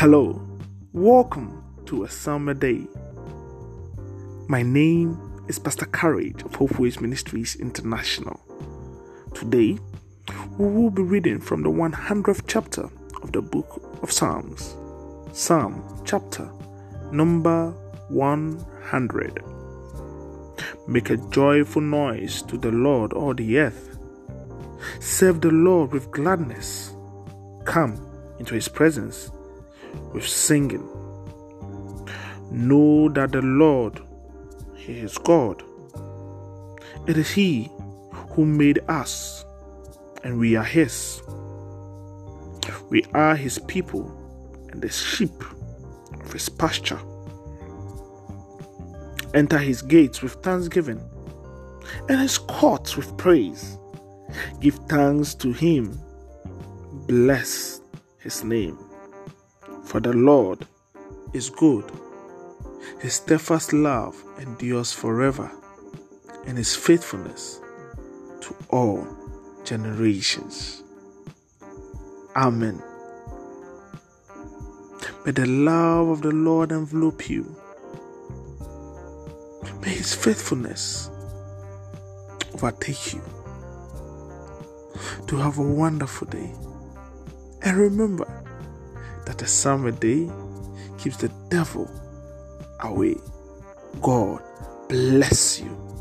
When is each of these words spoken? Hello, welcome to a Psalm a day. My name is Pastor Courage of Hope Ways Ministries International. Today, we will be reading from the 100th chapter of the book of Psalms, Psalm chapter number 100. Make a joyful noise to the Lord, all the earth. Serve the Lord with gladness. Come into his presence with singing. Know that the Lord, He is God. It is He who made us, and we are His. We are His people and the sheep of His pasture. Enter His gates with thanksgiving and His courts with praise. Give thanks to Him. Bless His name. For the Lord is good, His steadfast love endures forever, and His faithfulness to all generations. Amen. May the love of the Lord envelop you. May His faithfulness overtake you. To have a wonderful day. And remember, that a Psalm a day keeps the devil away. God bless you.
Hello, 0.00 0.40
welcome 0.92 1.60
to 1.86 2.04
a 2.04 2.08
Psalm 2.08 2.48
a 2.48 2.54
day. 2.54 2.86
My 4.46 4.62
name 4.62 5.18
is 5.48 5.58
Pastor 5.58 5.86
Courage 5.86 6.40
of 6.44 6.54
Hope 6.54 6.78
Ways 6.78 7.00
Ministries 7.00 7.56
International. 7.56 8.38
Today, 9.34 9.76
we 10.56 10.68
will 10.68 10.90
be 10.90 11.02
reading 11.02 11.40
from 11.40 11.64
the 11.64 11.68
100th 11.68 12.44
chapter 12.46 12.88
of 13.24 13.32
the 13.32 13.42
book 13.42 13.98
of 14.00 14.12
Psalms, 14.12 14.76
Psalm 15.32 15.82
chapter 16.04 16.48
number 17.10 17.72
100. 18.08 19.42
Make 20.86 21.10
a 21.10 21.16
joyful 21.16 21.82
noise 21.82 22.42
to 22.42 22.56
the 22.56 22.70
Lord, 22.70 23.12
all 23.12 23.34
the 23.34 23.58
earth. 23.58 23.98
Serve 25.00 25.40
the 25.40 25.50
Lord 25.50 25.90
with 25.90 26.12
gladness. 26.12 26.94
Come 27.64 28.00
into 28.38 28.54
his 28.54 28.68
presence 28.68 29.32
with 30.12 30.26
singing. 30.26 30.86
Know 32.50 33.08
that 33.10 33.32
the 33.32 33.42
Lord, 33.42 34.00
He 34.74 34.98
is 34.98 35.18
God. 35.18 35.62
It 37.06 37.16
is 37.16 37.30
He 37.30 37.70
who 38.30 38.46
made 38.46 38.80
us, 38.88 39.44
and 40.24 40.38
we 40.38 40.56
are 40.56 40.64
His. 40.64 41.22
We 42.90 43.04
are 43.14 43.36
His 43.36 43.58
people 43.60 44.14
and 44.70 44.80
the 44.80 44.88
sheep 44.88 45.42
of 46.20 46.32
His 46.32 46.48
pasture. 46.48 47.00
Enter 49.34 49.58
His 49.58 49.82
gates 49.82 50.22
with 50.22 50.34
thanksgiving 50.34 51.00
and 52.08 52.20
His 52.20 52.38
courts 52.38 52.96
with 52.96 53.16
praise. 53.18 53.78
Give 54.60 54.74
thanks 54.88 55.34
to 55.36 55.52
Him. 55.52 56.00
Bless 57.06 57.80
His 58.18 58.42
name. 58.44 58.78
For 59.88 60.00
the 60.00 60.12
Lord 60.12 60.66
is 61.32 61.48
good, 61.48 61.90
His 63.00 63.14
steadfast 63.14 63.72
love 63.72 64.22
endures 64.38 64.92
forever, 64.92 65.50
and 66.46 66.58
His 66.58 66.76
faithfulness 66.76 67.58
to 68.42 68.54
all 68.68 69.06
generations. 69.64 70.82
Amen. 72.36 72.82
May 75.24 75.32
the 75.32 75.46
love 75.46 76.08
of 76.08 76.20
the 76.20 76.32
Lord 76.32 76.70
envelop 76.70 77.30
you. 77.30 77.56
May 79.80 79.94
His 79.94 80.14
faithfulness 80.14 81.08
overtake 82.52 83.14
you. 83.14 83.22
To 85.28 85.36
have 85.36 85.56
a 85.56 85.62
wonderful 85.62 86.26
day. 86.28 86.52
And 87.62 87.78
remember, 87.78 88.44
that 89.28 89.42
a 89.42 89.46
Psalm 89.46 89.84
a 89.84 89.92
day 89.92 90.26
keeps 90.96 91.18
the 91.18 91.28
devil 91.50 91.86
away. 92.80 93.14
God 94.00 94.40
bless 94.88 95.60
you. 95.60 95.97